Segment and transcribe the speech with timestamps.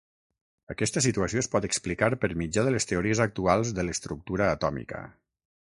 [0.73, 5.07] Aquesta situació es pot explicar per mitjà de les teories actuals de l'estructura atòmica.